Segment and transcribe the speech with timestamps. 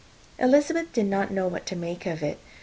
[0.39, 2.39] Elizabeth did not know what to make of it.